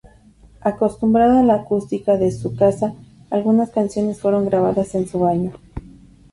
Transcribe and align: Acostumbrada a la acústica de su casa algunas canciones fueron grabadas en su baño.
Acostumbrada 0.61 1.41
a 1.41 1.43
la 1.43 1.53
acústica 1.53 2.17
de 2.17 2.31
su 2.31 2.55
casa 2.55 2.95
algunas 3.29 3.69
canciones 3.69 4.19
fueron 4.19 4.47
grabadas 4.47 4.95
en 4.95 5.07
su 5.07 5.19
baño. 5.19 5.51